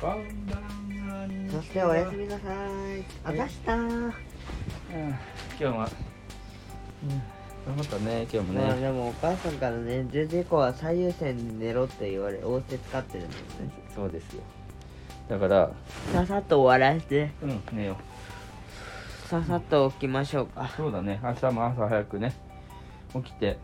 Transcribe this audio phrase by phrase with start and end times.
[0.00, 1.28] こんばんは。
[1.50, 3.04] そしておやすみなさい。
[3.24, 3.74] あざした。
[3.74, 3.88] うん。
[3.90, 4.12] 今
[5.58, 5.76] 日は、うん、
[7.66, 13.48] 頑張ったね今日もまあね、でもお母さんからね10時以降は最優先に寝ろって言われ仰せ使ってるんだよね。
[13.92, 14.42] そうですよ。
[15.28, 15.72] だから
[16.12, 17.32] ささっと終わらせて。
[17.42, 17.96] うん寝よ
[19.26, 20.62] ささっと起きましょうか。
[20.62, 21.18] うそうだね。
[21.24, 22.32] 明日も朝早くね。
[23.14, 23.58] 起きて。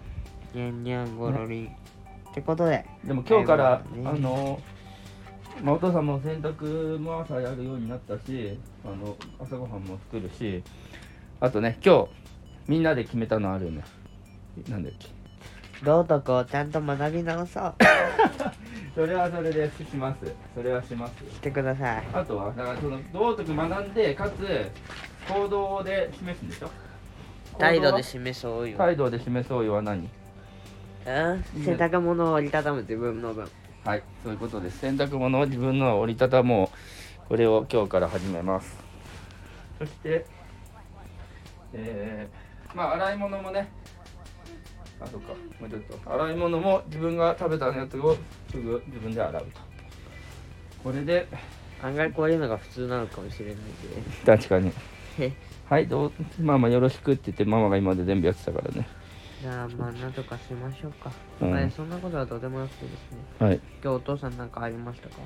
[0.53, 2.85] にゃんにゃんごろりんってことで。
[3.05, 4.03] でも今日から、ね。
[4.05, 4.59] あの
[5.63, 10.62] まあ、お父さんも洗濯も朝やるようになったしあの朝ごはんも作るし
[11.40, 12.08] あとね今日
[12.67, 13.85] みんなで決めたのあるよね。
[14.68, 15.09] なんだっけ。
[15.85, 17.75] 道徳をちゃんと学び直そう。
[18.95, 20.32] それはそれでします。
[20.54, 21.12] それはします。
[21.18, 22.04] してください。
[22.12, 24.71] あとはだからその道徳学んでかつ
[25.29, 26.71] 行動で示すんでしょ。
[27.59, 29.98] 態度で行示そうよ、態度で示そうよは何？
[29.98, 31.45] うん？
[31.62, 33.48] 洗濯物を折りたたむ自分の分
[33.85, 34.79] はいそういうことです。
[34.79, 36.71] 洗濯物を自分の折りたたも
[37.27, 38.79] うこれを今日から始めます。
[39.79, 40.25] そして
[41.75, 43.69] えー、まあ洗い物もね
[44.99, 46.13] あそっかもうちょっと。
[46.15, 48.17] 洗い物も自分が食べたやつを
[48.51, 49.61] すぐ自分で洗うと。
[50.83, 51.29] これで
[51.83, 54.37] 案外こういうのが普通なのかもしれないけど。
[54.37, 54.73] 確かに。
[55.19, 55.33] へ。
[55.69, 58.89] はいどうママよろしくって言ってママが今まで全部やってたからね
[59.45, 61.50] じゃあまあなんとかしましょうか、うん。
[61.50, 63.19] はいそんなことはどうでもよくてですね。
[63.39, 63.61] はい。
[63.83, 65.17] 今日お父さんなんかありましたか？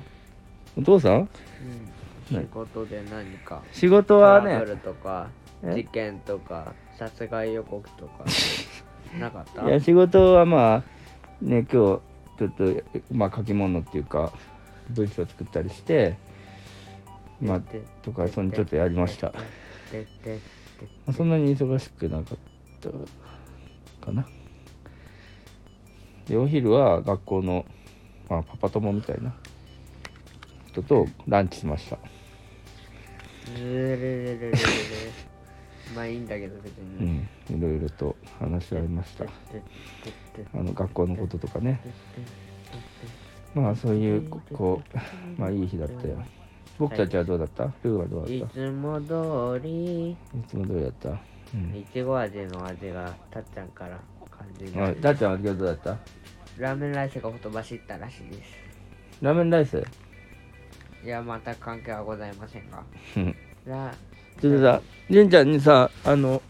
[0.77, 1.13] お父さん？
[1.13, 2.35] うん。
[2.35, 2.43] はい。
[2.43, 3.63] 仕事で何か？
[3.71, 5.29] 仕事トはねラブルとか
[5.63, 5.73] え？
[5.73, 8.25] 事件とか殺害予告とか
[9.17, 9.63] なかった？
[9.65, 10.83] いや仕事はまあ
[11.41, 12.01] ね今日ちょ
[12.47, 12.83] っと
[13.13, 14.33] まあ書き物っていうか
[14.89, 16.17] 文章作ったりして
[17.39, 19.31] まあでとかそのちょっとやりました。
[21.15, 22.37] そんなに忙しくなかっ
[22.81, 22.89] た
[23.99, 24.25] かな。
[26.27, 27.65] でお昼は学校の、
[28.29, 29.33] まあ、パパ友みたいな。
[30.67, 31.97] 人とランチしました。
[33.45, 34.53] ずるるるるるる
[35.95, 37.29] まあいいんだけど別うにん。
[37.49, 39.25] いろいろと話し合いました。
[39.25, 41.81] あの学校のこととかね。
[43.55, 44.81] でまあそういうここ
[45.37, 46.23] うまあいい日だったよ。
[46.77, 47.63] 僕たちはどうだった？
[47.83, 48.45] ルーはどうだった？
[48.45, 50.11] いつも通り。
[50.11, 50.17] い
[50.47, 51.09] つも通りだった。
[51.53, 51.75] うん。
[51.77, 53.99] いちご味の味がたっちゃんから
[54.29, 55.97] 感じあ、るだっちゃんは今日どうだった？
[56.57, 58.51] ラーメンライスがほとばしったらしいです。
[59.21, 59.83] ラーメンライス？
[61.03, 62.83] いや全く関係はございませんが。
[63.17, 63.35] うん。
[63.65, 63.93] ラ
[64.41, 66.41] ちょっとさ、りんちゃんにさ、あの、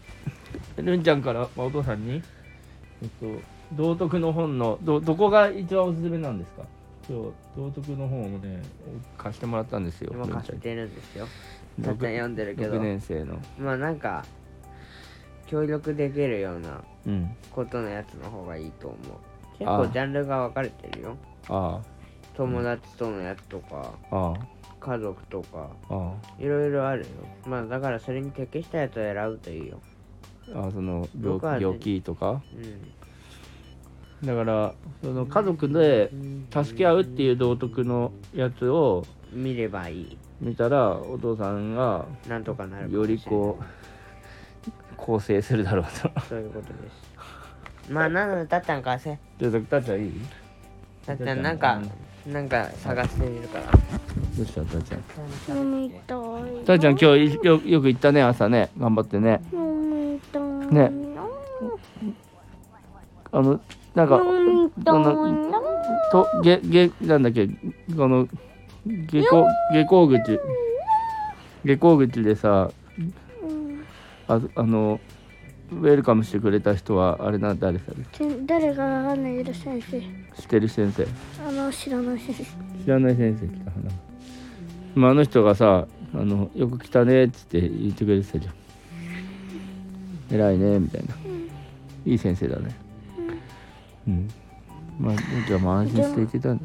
[0.78, 2.22] りんちゃんから、まあ、お父さんに、
[3.02, 3.26] えっと、
[3.72, 6.62] 道徳の本の、ど、どこが一番おすすめなんですか？
[7.08, 8.62] 今日、道徳の本をね、
[9.18, 10.12] 貸してもらったんですよ。
[10.14, 11.26] 今貸してるんですよ。
[11.78, 12.74] 六たっちゃん読んでるけど。
[12.74, 13.38] 6年生の。
[13.58, 14.24] まあなんか
[15.50, 17.36] 協力できるようなうん。
[17.50, 18.98] ことのやつの方がいいと思う。
[19.58, 21.16] 結構ジャンルが分かれてるよ。
[21.48, 21.80] あ
[22.36, 24.34] 友達とのやつとかあ、あ。
[24.78, 26.12] 家族とかあ、あ。
[26.38, 27.06] いろいろあるよ。
[27.44, 29.80] まあだからそれに適したやつを選ぶといいよ。
[30.54, 32.42] あ、ああその病僕はね病気とか？
[34.22, 40.18] うだから、その家族でん助け合うっていう道徳のやつを見ればいい。
[40.40, 43.16] 見たら、お父さんがなんとかなるかもよしれない。
[43.16, 43.64] りこう
[45.00, 46.20] 構成するだろうと。
[46.28, 46.74] そういうことで
[47.88, 47.92] す。
[47.92, 50.12] まあなのでたっちゃん貸せちょっとたっちゃんいい？
[51.04, 51.80] たっちゃんなんか
[52.26, 53.64] なんか探してみるから。
[54.36, 56.64] どうしたたっちゃん飲みたい。
[56.64, 58.70] たっちゃん今日よよく行ったね朝ね。
[58.78, 59.40] 頑張ってね。
[59.52, 60.42] 飲みたい。
[60.42, 60.92] ね。
[63.32, 63.60] あの
[63.94, 65.50] なんか飲みたいあの
[66.12, 67.48] とげげなんだっけ？
[67.48, 67.54] こ
[68.06, 68.28] の
[68.86, 70.40] 下校下校口。
[71.64, 72.70] 下校口でさ
[74.30, 75.00] ああの
[75.72, 80.00] ウェルカムしてくれた人はあれな誰させ誰がわかんないけど先生？
[80.40, 81.06] してる先生。
[81.46, 82.44] あの知らない先生。
[82.84, 83.90] 知らない先生来たかな、
[84.94, 88.54] まあ、あの人がさあの「よく来たね」っつって言ってくれてたじゃん。
[90.32, 91.14] 偉いねみたいな。
[92.06, 92.74] いい先生だね。
[94.06, 94.28] うん。
[94.98, 96.64] まあ僕はまあ安心して言ってたんだ。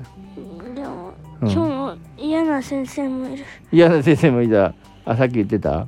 [0.75, 1.51] でも、うん。
[1.51, 3.43] 今日も嫌な先生もいる。
[3.71, 4.73] 嫌な先生もいた。
[5.03, 5.81] あさっき言ってた？
[5.81, 5.87] あ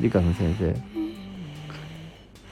[0.00, 0.74] 理科の先生。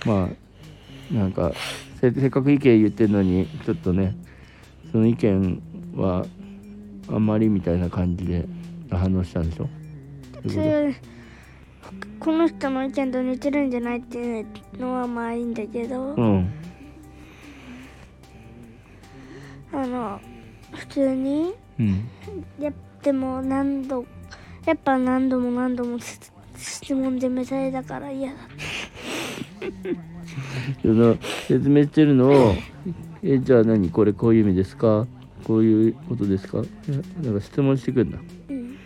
[0.06, 1.52] まあなんか
[2.00, 4.16] せせっかく意見言ってるのにちょっとね
[4.92, 5.62] その意見
[5.96, 6.24] は
[7.08, 8.46] あんまりみたいな感じで
[8.90, 9.68] 反応したんでしょ？
[10.42, 10.96] そうそいうこれ
[12.20, 14.46] この人の意見と似てるんじゃないっていう
[14.78, 16.50] のはまあいいんだけど、とうん。
[19.72, 20.20] あの
[20.72, 22.08] 普通にうん。
[22.58, 22.72] やっ
[23.02, 24.06] ても何度
[24.64, 25.98] やっぱ何度も何度も
[26.64, 28.36] 質質問攻めされたから嫌だ。
[30.82, 31.16] その
[31.46, 32.54] 説明してるのを
[33.22, 33.90] 「えじゃあ何？
[33.90, 35.06] これこういう意味ですか?」っ
[35.44, 36.62] こういうことですか？
[37.22, 38.18] なんか質問してくんだ
[38.48, 38.76] うん。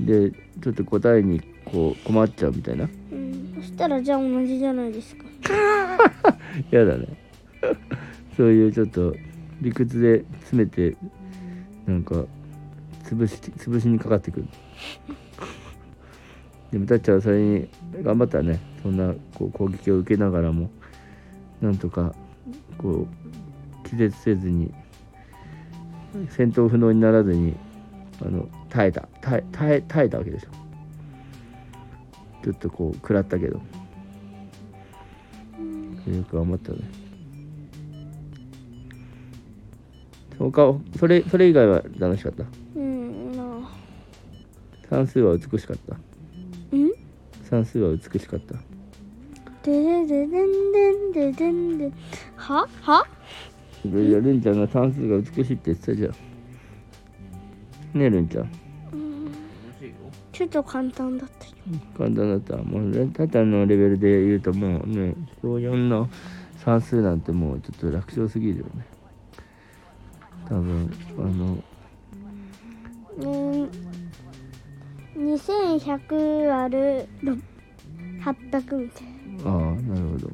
[0.00, 0.30] で
[0.62, 2.88] ちょっと答えにこう困っちゃうみたいな。
[3.12, 3.54] うん。
[3.56, 5.24] そしたらじゃあ同じじゃないですか。
[6.70, 7.06] やだね。
[8.36, 9.14] そういうちょっと
[9.60, 10.96] 理屈で詰めて
[11.86, 12.24] なんか
[13.04, 14.46] 潰し潰しにかかってくる
[16.72, 17.68] でもたっちゃんはそれに
[18.02, 18.60] 頑張ったね。
[18.82, 20.70] そんなこう攻撃を受けながらも
[21.60, 22.14] なんとか
[22.76, 23.06] こ
[23.84, 24.72] う気絶せずに
[26.28, 27.56] 戦闘不能にならずに
[28.20, 29.08] あの耐えた。
[29.20, 30.48] 耐え耐え耐えたわけでしょ。
[32.44, 33.54] ちょっとこう食らったけど。
[33.56, 33.62] よ
[36.24, 36.78] く頑張ったね。
[40.38, 42.44] 他それそれ以外は楽しかった？
[42.76, 43.68] うんな
[44.88, 45.94] 算数は美しかった。
[45.94, 46.00] うん
[47.48, 48.54] 算数は美しかった。
[49.62, 51.92] ででででんでんででんでん。
[52.36, 52.68] は？
[52.82, 53.06] は？
[53.84, 56.10] いやるんちゃんが算数が美しいって言ってたじゃん。
[57.98, 58.50] ねえるんちゃん。
[60.32, 61.52] ちょっと簡単だったよ。
[61.96, 62.56] 簡単だった。
[62.56, 66.08] もうねたっちゃんのレベルで言うともうね小4の
[66.64, 68.86] 算数なんてもうちょっと楽勝すぎるよね。
[70.48, 71.62] 多分あの
[75.16, 77.36] 2100割るろ
[78.22, 79.50] 800みたいな。
[79.50, 80.30] ああなるほど。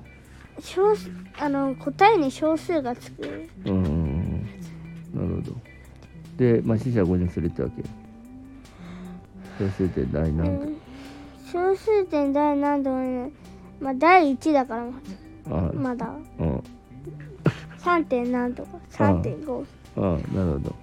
[0.60, 3.48] 小数あの答えに小数がつく。
[3.66, 4.42] うんうんうん
[5.14, 5.56] なるほど。
[6.36, 7.82] でまあ四捨五入するってわけ。
[9.58, 10.76] 小数点第何とうん。
[11.52, 13.30] 小数点第何度ね。
[13.80, 16.06] まあ第1だからまあまだ。
[16.06, 16.60] あ
[17.78, 18.78] 3点何とか。
[18.90, 19.64] 3.5
[19.96, 20.02] ああ。
[20.34, 20.74] なるほど。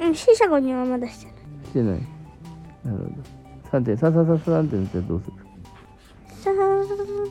[0.00, 1.34] うん四捨五入はまだしてない。
[1.66, 2.13] してない
[2.84, 3.10] なるほど。
[3.70, 5.32] 三点三三三三点ってどうする？
[6.28, 6.52] さあ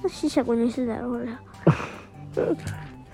[0.09, 1.39] 四捨五入するだろほら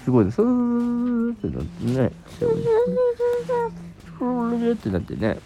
[0.03, 0.31] すごいね。
[0.31, 2.11] スーってなってね。
[2.27, 2.49] スー
[4.73, 5.37] ってなってね。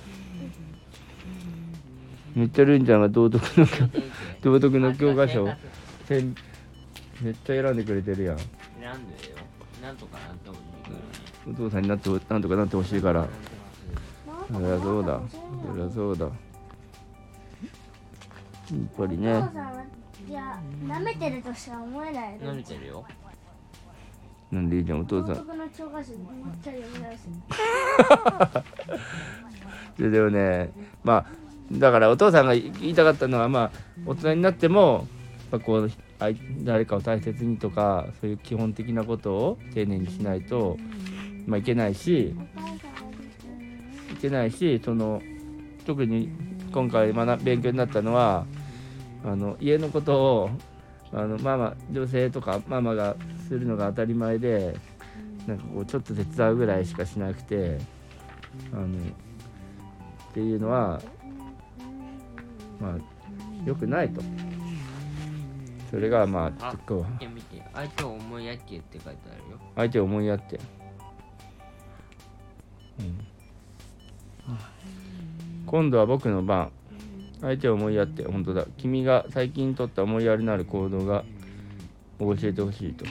[2.35, 3.67] めっちゃルンちゃんが道徳の
[4.41, 5.49] 道徳の教科書を
[6.07, 6.35] せん
[7.21, 8.37] めっちゃ選んでくれてるやん。
[8.37, 8.43] な
[8.95, 9.35] んでよ。
[9.81, 10.89] なんとかなんともいいか。
[10.89, 11.01] らね
[11.47, 13.27] お父さんになってほなんとかなってほしいから。
[14.51, 15.21] そりゃそうだ。
[15.29, 15.37] そ
[15.77, 16.27] りゃそうだ
[18.97, 19.33] ぱりね。
[19.33, 19.83] お父さんは
[20.27, 23.05] いや舐めてるとしか思えない舐めてるよ。
[24.51, 25.35] なんでいいじゃんお父さん。
[25.35, 26.19] 道徳の教科書めっ
[26.63, 27.27] ちゃ読み直す
[29.97, 30.71] ででもね
[31.03, 31.25] まあ
[31.71, 33.71] だからお父さんが言いたかったのはまあ
[34.05, 35.07] 大人になっても
[35.51, 35.91] やっぱこう
[36.63, 40.77] 誰かを大切にとかそういう基本的なことを丁寧にしないと、
[41.45, 42.35] まあ、いけないし
[44.13, 45.21] いけないしその
[45.85, 46.29] 特に
[46.71, 48.45] 今回学勉強になったのは
[49.25, 50.49] あの家のことを
[51.13, 53.15] あのママ女性とかママが
[53.47, 54.75] するのが当たり前で
[55.47, 57.79] なんかこうちょっと手伝うぐらいしかしなくて
[58.73, 58.89] あのっ
[60.33, 61.01] ていうのは
[62.79, 62.95] まあ
[63.65, 64.21] 良くないと。
[65.93, 69.59] それがまああ結構見て見て相手を思いやってって書いてあるよ。
[69.75, 70.59] 相手を思いやって、
[72.99, 73.27] うん、
[75.67, 76.71] 今度は僕の番
[77.43, 78.65] 相手を思いやって本当だ。
[78.77, 81.25] 君が最近取った思いやりのある行動が
[82.17, 83.05] 教えてほしいと。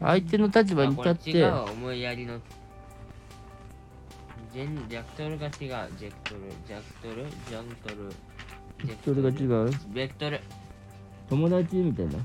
[0.00, 2.38] 相手の立場に立って違うわ思いやりの。
[4.52, 5.50] ジェンジャクトルが違う。
[5.58, 5.76] ジェク
[6.22, 7.26] トルジャクトル。
[7.48, 8.10] ジャントル
[8.84, 9.70] ジェクそれが違う？
[9.92, 10.40] ベクトル。
[11.28, 12.12] 友達みたいな？
[12.12, 12.22] うん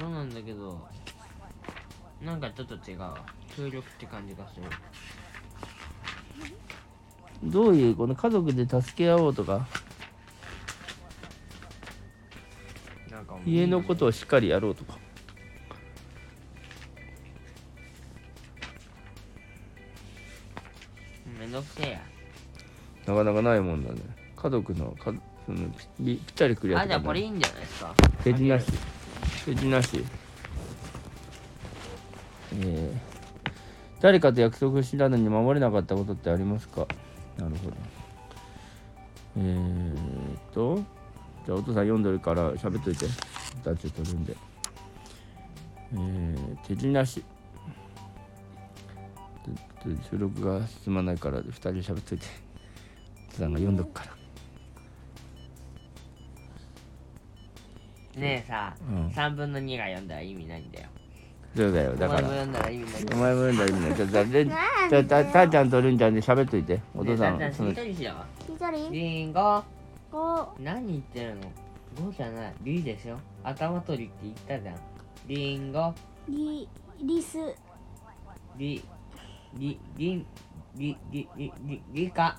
[0.00, 0.80] そうなんだけど。
[2.20, 3.24] なんかちょっと違うわ。
[3.56, 4.62] 協力って感じがする
[7.44, 9.66] どういうこの家族で助け合おうとか。
[13.46, 14.98] 家のことをしっかりやろうとか。
[21.38, 22.00] めんどくせえや。
[23.06, 24.00] なかなかないもんだね。
[24.34, 25.12] 家族のか
[25.44, 27.94] そのぴぴったりくるやつあじゃあこれいいいんじゃないですか。
[28.24, 28.66] ページなし
[29.44, 30.04] ページなし
[32.56, 32.92] えー、
[34.00, 36.86] 誰かと約束したのに守れなかったことってありますか？
[37.38, 37.76] なるほど。
[39.36, 40.76] えーっと
[41.44, 43.06] じゃあお父さん読んでるから喋っといて。
[43.62, 44.36] ダッチ取るんで。
[45.92, 47.22] えー、手品なし
[49.84, 52.26] でで収録が進まないから2人で喋っといて。
[53.28, 54.14] お父さんが読んどくから。
[58.20, 59.08] ねえさ、うん。
[59.08, 60.88] 3分の2が読んだら意味ないんだよ
[61.56, 62.28] そうだよだから。
[62.28, 66.80] お前も読んだら意味ないお前も読んだら意味ないじゃあじゃあたたーちゃんとるんちゃんで喋っといて。
[66.96, 67.38] お父さん。
[67.38, 68.14] ねえだそのんだんしりとりしよ
[68.90, 69.62] うリンゴ
[70.10, 71.42] 五何言ってるの
[72.10, 72.54] ？5じゃない。
[72.62, 74.76] リでしょ頭取りって言ったじゃん。
[75.26, 75.94] リンゴ
[76.28, 76.68] リ
[77.02, 77.38] リス。
[78.56, 78.82] リ
[79.56, 80.26] りりん
[80.76, 82.38] りりりりりか。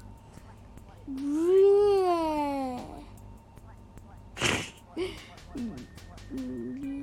[1.07, 1.21] ブ
[6.35, 6.85] リ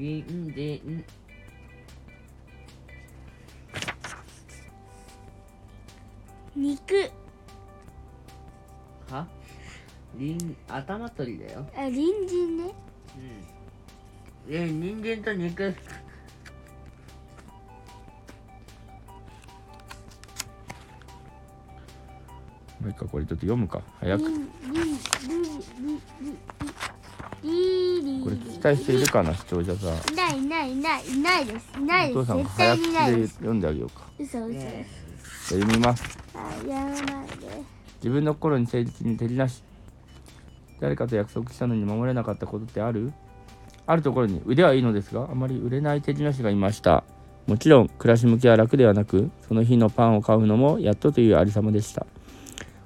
[0.00, 1.04] りんでん
[6.56, 7.10] 肉。
[9.10, 9.26] は？
[10.16, 11.66] りん頭取りだよ。
[11.74, 12.74] あ隣人ね。
[14.48, 14.54] うん。
[14.54, 15.74] え人間と肉。
[22.80, 23.82] もう一回これちょっと読むか。
[24.00, 24.22] 早く。
[24.22, 24.96] リンリンリン
[25.28, 26.38] リンリンリン
[27.42, 27.46] こ
[28.28, 30.12] れ聞きたい人いるかな視聴者さん。
[30.12, 31.72] いないいないいないいないです。
[31.78, 34.02] いないお父さんがです絶早口対にいないで読んであげようか。
[34.18, 34.86] 嘘嘘ね
[35.48, 36.18] 読みます。
[36.34, 37.02] あやらない。
[37.38, 37.62] で
[37.96, 39.62] 自分の心に誠実に照りなし
[40.80, 43.12] 誰かと約束したのに守れなかったことってある？
[43.86, 44.42] あるところに。
[44.44, 47.04] 腕はいいのですがあまり売れない手品師がいました。
[47.46, 52.06] もちろん暮らし向きは楽ではなくその日のパンを買うのもやっとというありさまでした。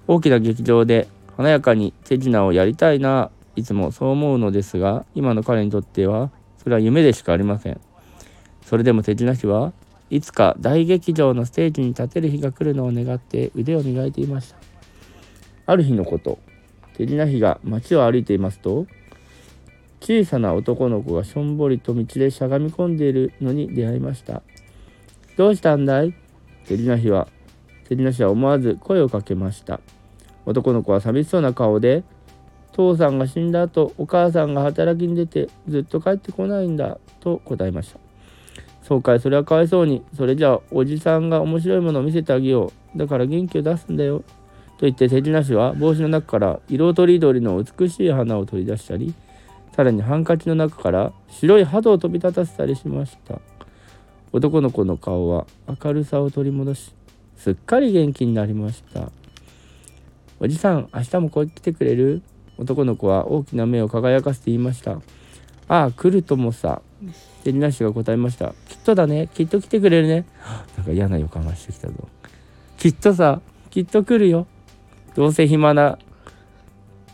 [0.06, 7.80] 大きな劇場で華やかに手品をやりたいないつもそう思うのですが今の彼にとってはそれは夢でしかありません。
[8.62, 9.73] それでも手品師は
[10.11, 14.56] いつか大劇場のステージに立てる日が来るのを願って腕を磨いていました。
[15.66, 16.38] ある日のこと
[16.94, 18.87] 手品師が街を歩いていますと
[20.00, 24.42] 小さな男の子がしょんぼりと道でしゃがみ込んでいるのに出会いました。
[25.37, 26.14] どうしたんだい？
[26.66, 27.28] 手品師は
[27.88, 29.80] 手品師は思わず声をかけました。
[30.46, 32.04] 男の子は寂しそうな顔で
[32.75, 38.00] 父さんが死んだ後お母さんが働きに出てずっと帰ってこないんだと答えました。
[38.83, 40.02] そうかいそれはかわいそうに。
[40.16, 42.99] それじゃあおじさんが面白いものを見せてあげよう。
[42.99, 44.25] だから元気を出すんだよ。
[44.76, 49.14] と言って手品師は帽子の中から色とりどりの美しい花を取り出したり
[49.76, 53.40] さらにハンカチの中から白い鳩を飛び立たせたりしました。
[54.33, 55.47] 男の子の顔は
[55.83, 56.93] 明るさを取り戻し
[57.37, 59.12] すっかり元気になりました。
[60.40, 62.21] おじさん明日もここ来てくれる？
[62.58, 65.00] 男の子は大きな目を輝かせて言いました。
[65.66, 66.82] ああ来るともさ
[67.42, 68.54] 手品師が答えました。
[68.68, 69.28] きっとだね。
[69.34, 70.25] きっと来てくれるね。
[70.76, 71.94] なんか嫌な予感がしてきたぞ。
[72.78, 74.46] きっとさきっと来るよ。
[75.14, 75.99] どうせ暇な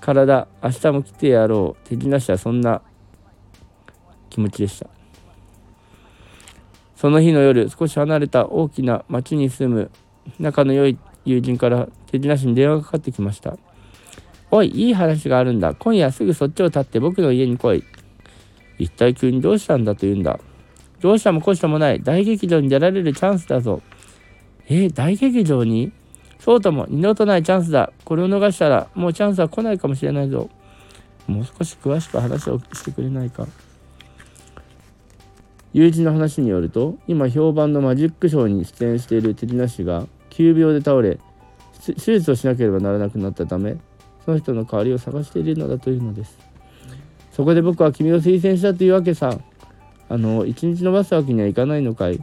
[0.00, 1.88] 体明日も来てやろう。
[1.88, 2.82] 手品師はそんな
[4.28, 4.88] 気持ちでした。
[6.96, 9.90] その日の夜少し離れた大きな町に住む
[10.38, 13.56] 仲の良い友人から手品師に電話がかかってきました。
[14.50, 14.68] おい。
[14.68, 15.74] いい話があるんだ。
[15.74, 17.84] 今夜すぐそっちを立って僕の家に来い。
[18.78, 20.40] 一体急にどうしたんだと言うんだ。
[21.00, 22.02] どうしたもこうしたもない。
[22.02, 23.82] 大劇場に出られるチャンスだぞ。
[24.68, 25.92] えー、大劇場に？
[26.38, 27.92] そうとも二度とないチャンスだ。
[28.04, 30.48] これを逃したらもうチャンスは来ないかもしれないぞ。
[31.26, 33.46] もう少し詳しく話をしてくれないか。
[35.72, 41.20] 友人の話によると今評判のマジックショーに出演している手品師が急病で倒れ
[41.86, 43.76] 手術をしなければならなくなったため
[44.24, 46.38] その人の代わりを探しているのだというのです。
[47.32, 49.38] そこで僕は君を推薦したというわけさ。
[50.12, 52.20] あの一日延ばすわけにはいかないのかい。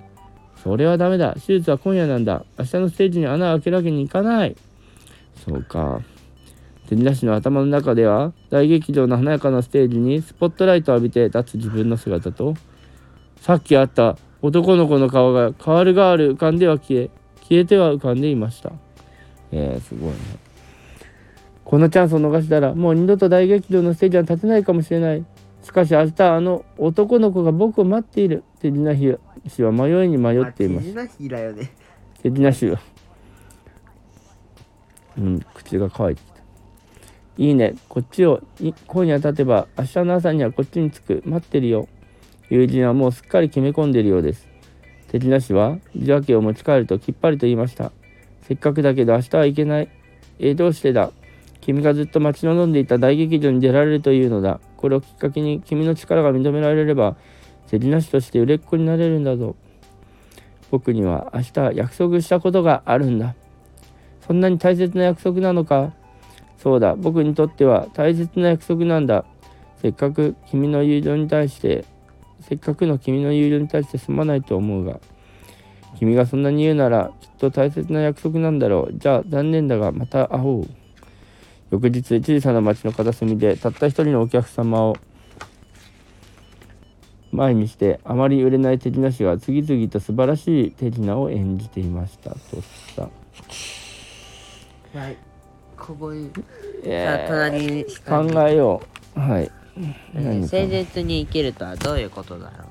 [0.61, 1.35] それはダメだ。
[1.35, 2.43] 手術は今夜なんだ。
[2.59, 4.57] 明日のステージに穴を開けるわけにいかない。
[5.45, 6.01] そうか。
[6.87, 12.55] 手品師の頭の中では大劇場の華やかなステージにスポットライトを浴びて立つ自分の姿と
[13.41, 17.09] さっき会った男の子の顔が変わる変わる浮かんでは消え
[17.41, 18.71] 消えては浮かんでいました。
[19.51, 20.15] えー、すごいね。
[21.67, 25.25] このチャンスを逃したらもう二度と大劇場のステージは立てないかもしれない。
[25.61, 28.45] しかし明日あの男の子が僕を待っている。
[28.61, 28.95] 手品
[29.49, 29.71] 師は。
[29.73, 30.85] 迷いに迷っています。
[30.85, 31.69] 手品師だよね。
[32.23, 32.79] 手品師は。
[35.17, 36.41] うん口が乾いてきた。
[37.37, 37.75] いいね。
[37.89, 41.23] こっちをい今夜立てば明日の朝にはこっちに着く。
[41.25, 41.89] 待ってるよ。
[42.49, 44.47] 友人はもうすっかり決め込んでいるようです。
[45.09, 47.91] 手品師は受話器を持ち帰るときっぱりと言いました。
[48.43, 49.89] せっかくだけど明日は行けない。
[50.39, 51.11] えー、どうしてだ
[51.67, 54.61] 君がずっと待ち望んでいた大劇場に出られるというのだ。
[54.77, 57.17] これをきっかけに君の力が認められれば
[57.69, 59.57] 手品師として売れっ子になれるんだぞ。
[60.71, 63.35] 僕には明日約束したことがあるんだ。
[64.25, 65.91] そんなに大切な約束なのか？
[66.57, 66.95] そうだ。
[66.95, 69.25] 僕にとっては大切な約束なんだ。
[69.81, 71.83] せっかく君の友情に対して
[72.39, 75.01] せっかくの君の友情に対してすまないと思うが。
[75.99, 78.97] 君がそんなに言うならきっと大切な約束なんだろう。
[78.97, 80.67] じゃあ残念だがまた会おう。
[81.71, 84.97] 翌日小さな町の片隅でたった一人のお客様を
[87.31, 92.37] 前にしてあまり売れない手品師が次々と素晴らしい手品を演じていましたと
[92.95, 93.09] さ
[94.93, 95.17] はい。
[95.77, 96.43] ここにさあ
[96.83, 98.81] え隣にー考えよ
[99.15, 99.19] う。
[99.19, 99.51] はい。
[100.13, 100.57] 何か。
[100.57, 102.65] 誠実に生きるとはどういうことだろ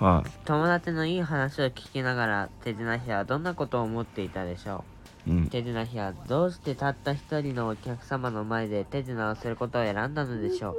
[0.00, 0.04] う。
[0.04, 4.89] は友達のいい話を聞きながら手品師はどんなことを思っていたでしょい、
[5.28, 5.44] うん。
[5.44, 10.76] う手品師はどうしてたった一人のお客様の前で手品をすることを選んだのでしょう。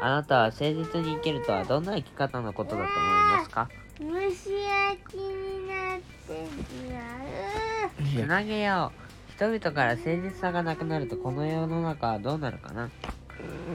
[0.00, 2.92] あなたは誠実に生きるとはどんな生き方のことだと思い
[3.38, 3.68] ますか？
[3.98, 7.00] 蒸し焼きになってしま
[8.20, 8.24] う。
[8.24, 9.32] つなげよう。
[9.32, 12.90] 人々から誠実さがなくなるとこの世の中はどうなるかな？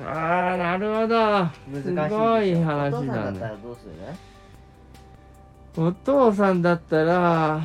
[0.05, 1.47] ああなるほど。
[1.81, 3.39] すごい話だね。
[3.63, 3.93] どうする
[5.75, 7.61] お父さんだったら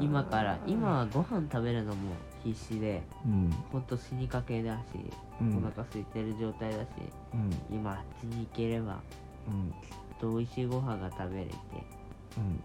[0.00, 3.50] 今から今はご飯食べるのも必死でうん。
[3.70, 4.80] ほんと死にかけだし、
[5.40, 5.58] うん。
[5.58, 6.86] お腹空いてる状態だし
[7.34, 7.76] うん。
[7.76, 9.00] 今あっちに行ければ
[9.48, 9.70] うん。
[9.70, 9.88] きっ
[10.20, 11.52] と美味しいご飯が食べれて
[12.36, 12.60] うん。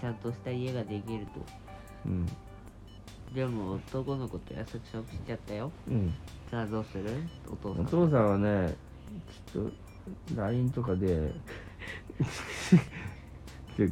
[0.00, 1.40] ちゃんとした家ができると。
[2.06, 2.26] うん。
[3.34, 5.72] でも男の子と約束しちゃったよ。
[5.88, 6.14] うん。
[6.50, 7.10] さあどうする？
[7.50, 7.84] お父さん。
[7.84, 8.74] お父さんはね
[9.52, 9.64] ちょっ
[10.34, 11.32] と LINE とかで
[13.76, 13.88] 知っ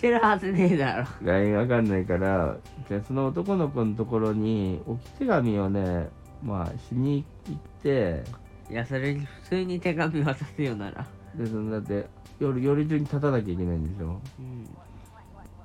[0.00, 1.08] てるはずねえだろ。
[1.22, 2.56] LINE わかんないから
[2.88, 6.08] じゃあその男の子のところに置き手紙をね
[6.42, 8.22] まあしに行って。
[8.70, 11.06] いやそれに普通に手紙渡すよなら。
[11.34, 12.06] でそのだって
[12.38, 14.20] 夜夜中に立たなきゃいけないんでしょ。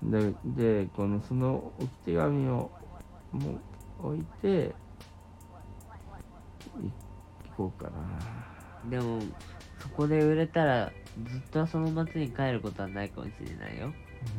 [0.03, 0.11] うん。
[0.11, 0.33] で
[0.83, 2.71] でこのその置き手紙を
[3.31, 3.59] も
[4.03, 4.71] う置いてい
[7.55, 8.89] 行こうかな。
[8.89, 9.21] でも
[9.79, 10.91] そこで売れたら
[11.27, 13.91] ずっとその町に帰ることはないかもしれないよ。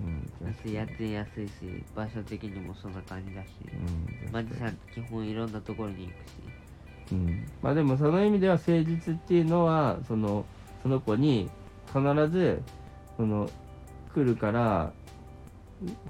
[0.05, 1.53] うんだって家賃安いし
[1.95, 3.49] 場所的にもそんな感じだし。
[3.73, 7.13] うんマジさん基本いろんなところに行くし。
[7.13, 10.45] うん、まあでもその意味では誠実っていうのはその
[10.83, 11.51] その子に
[11.87, 12.63] 必ず
[13.17, 13.51] その
[14.15, 14.93] 来るから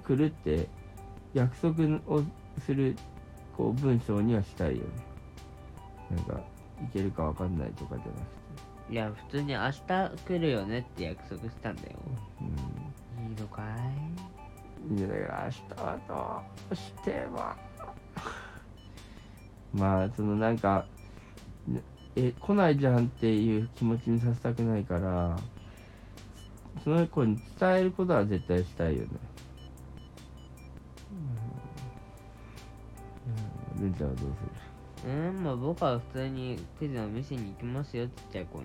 [0.04, 0.68] 来るって
[1.32, 2.22] 約束を
[2.64, 2.96] する
[3.56, 4.82] こう文章にはしたいよね。
[6.10, 6.40] なんか
[6.80, 8.39] 行けるかわかんないとかじゃなくて
[8.90, 9.80] いや普通に明日
[10.26, 11.88] 来るよねって約束したんだよ。
[12.40, 12.44] う
[13.22, 13.62] いいのか
[14.90, 14.94] い？
[14.94, 17.38] んいやだから明日はどうしても。
[19.80, 20.84] まあそのなんか
[22.16, 25.38] え来ないじゃんっていう気持ちにさせたくないから
[26.82, 29.08] その子に伝えることは絶対したいよね。
[31.12, 31.14] う
[33.78, 33.84] ん。
[33.84, 33.90] うん。
[33.90, 34.30] るんちゃんはどう
[35.06, 38.64] うんまあ僕は普通に手品を見せに行きますよちっちゃい子に。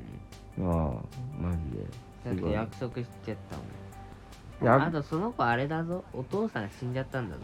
[0.67, 0.93] ああ
[1.39, 1.85] マジで。
[2.25, 4.79] だって約束しちゃったもん。
[4.79, 6.03] やあとその子あれだぞ。
[6.13, 7.41] お父さん死んじゃったんだぞ。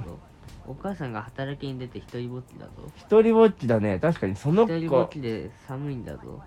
[0.67, 2.71] お母さんが働きに出て一人ぼっちだぞ。
[2.95, 3.99] 一人ぼっちだね。
[3.99, 6.41] 確かにその一人ぼっ子ちで寒いんだぞ。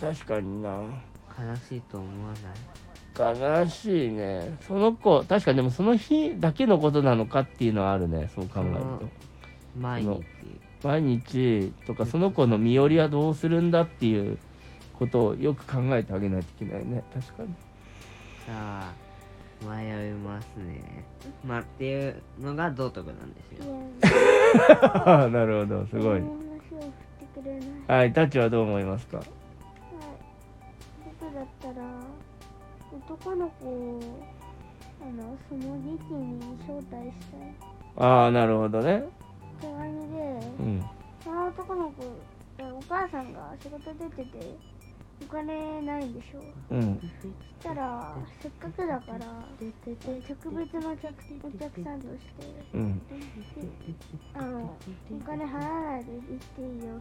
[0.00, 0.70] 確かにな。
[0.70, 3.62] 悲しいと思わない？
[3.64, 4.56] 悲しいね。
[4.60, 8.30] その子確かにでもその日だけのことなのかっていうのはあるね。
[8.34, 9.08] そう考えると。
[9.78, 10.24] 毎日
[10.82, 14.38] 毎日とかその子の身寄りはどうするんだっていう
[14.98, 17.02] ことをよく考えてあげないといけないね。
[17.14, 17.48] 確かに。
[18.46, 18.92] さあ
[19.68, 21.04] 迷いますね。
[21.44, 23.74] まあっていうのが道徳なんですよ。
[25.30, 26.22] なるほどすごい。
[27.88, 29.18] はいタッチはどう思いますか？
[29.18, 29.26] はい。
[31.20, 31.74] 僕だったら
[32.92, 34.00] 男の子を
[35.02, 37.54] あのその劇に招待したい。
[37.96, 39.04] ああなるほどね
[39.60, 40.84] 手紙でうん。
[41.22, 42.02] その男の子
[42.60, 44.56] お母さんが仕事出てて
[45.22, 46.40] お金ないんでしょ。
[46.70, 46.98] うん。
[47.20, 49.26] そしたらせっかくだから
[50.28, 53.02] 特別なお客お客さんとしてうん。
[54.34, 54.76] あの
[55.10, 56.22] お金払わないで行っ
[56.54, 56.94] ていいよ。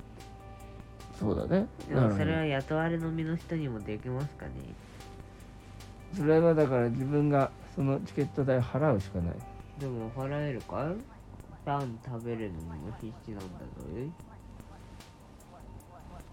[1.19, 1.67] そうだね。
[1.87, 4.51] でもそれは雇われの身の人にもできますかね。
[6.15, 9.35] それはだから自分がそのチケット代払うしかない。
[9.79, 11.16] でも払えるかい？
[11.67, 13.65] パン食べるのも必死なんだぞ
[13.99, 14.09] い。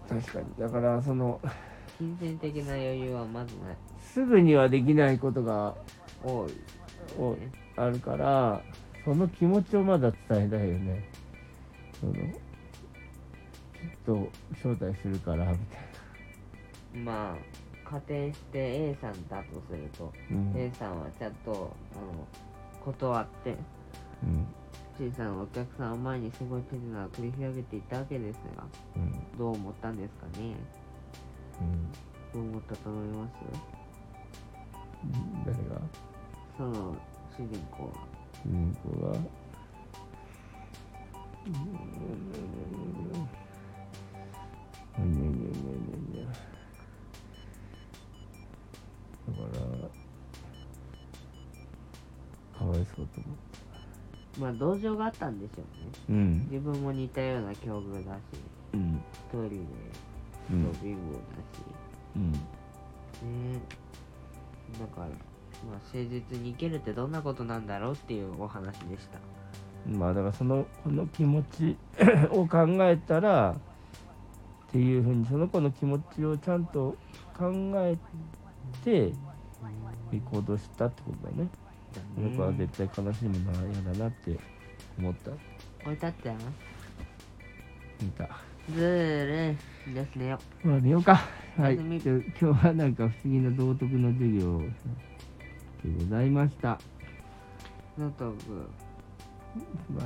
[0.07, 0.45] 確かに。
[0.57, 1.41] だからその
[1.97, 3.75] 金銭的な余裕はまずない。
[3.99, 5.75] すぐにはできないことが
[6.23, 6.51] 多い
[7.19, 7.35] お
[7.75, 8.61] あるから
[9.03, 11.09] その気持ちをまだ伝えたいよね。
[11.99, 12.21] そのきっ
[14.05, 20.53] と招待するからみたいまあ仮定して A さんだとすると、なうん。
[20.55, 22.25] A さんはちゃんとあの
[22.85, 23.57] 断って
[24.23, 24.47] うん
[24.97, 28.63] 小さなお客さんを前にすごい手品を繰り広げていたわけですが
[28.95, 29.11] うん。
[29.37, 30.55] どう思ったんですかね？
[32.33, 33.31] どう思ったと思います？
[35.03, 35.81] うん誰が？
[36.57, 36.95] その
[37.37, 37.91] 主人公は。
[38.43, 39.17] 主人公が
[41.45, 41.51] うん。
[44.97, 46.25] にゃにゃにゃにゃにゃ
[49.27, 49.89] だから
[52.57, 53.35] かわいそうと思う
[54.39, 55.61] まあ同情があったんでしょ
[56.09, 56.19] うね。
[56.19, 56.47] うん。
[56.51, 58.19] 自分も似たような境遇だし
[58.73, 59.01] うん。
[59.11, 59.57] 一人で
[60.51, 60.63] うん。
[60.63, 61.21] そう貧乏だし。
[62.15, 62.31] うん。
[62.31, 62.37] ね。
[64.79, 65.13] だから、ま
[65.71, 69.19] あ、誠実に生きるってどんなことなんだろうっていうお話でした。
[69.87, 71.77] まあだからそのこの気持ち
[72.31, 73.57] を考えたらっ
[74.71, 76.97] ていうふうにその子の気持ちをちゃんと
[77.37, 77.97] 考え
[78.83, 79.13] て
[80.31, 81.49] 行動したってことだね。
[82.15, 84.37] この子は絶対悲しむのは嫌だなって
[84.97, 85.31] 思った。
[85.31, 85.37] こ
[85.89, 86.31] れだって
[88.01, 88.29] 見た。
[88.73, 89.57] ずーる
[89.93, 91.21] ですねよまあ寝ようか。
[91.57, 91.75] はい。
[91.75, 96.79] 今日はなんか不思議な道徳の授業でございました。
[97.97, 98.67] のとく
[99.89, 100.05] まあ、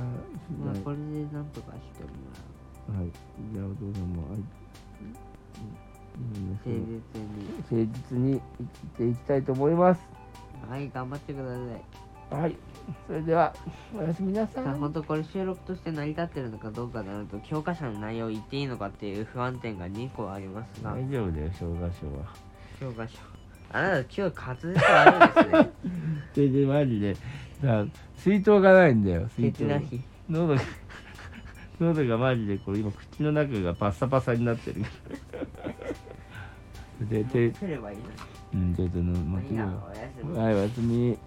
[0.64, 3.10] まあこれでなんとかしてもはい。
[3.52, 4.40] じゃあお父さんも、はい。
[6.18, 7.76] うんらう誠実に誠
[8.10, 10.19] 実に生きていきたいと思います。
[10.70, 11.54] はい頑張ってくださ
[12.36, 12.56] いはい。
[13.08, 13.52] それでは、
[13.92, 14.64] おやすみなさい。
[14.64, 22.24] さあ本当これ収録として成り立ってるのかどうかなると教科書の内容を言っていいのかっていう不安点が2個ありますが大丈夫だよ、小学生は。
[22.78, 23.18] 教科書
[23.72, 25.72] あなた今日滑舌悪いですね
[26.34, 27.16] それでマジで、
[27.64, 27.84] だ
[28.16, 29.64] 水筒がないんだよ、水筒。
[30.28, 30.60] 喉が、
[31.80, 34.84] 喉がマジでこう今口の中がパッサパサになってる。
[37.10, 37.52] で、で、
[38.52, 40.38] うん、で、での、まいいやおやすみ。
[40.38, 41.18] はい、おやすみ。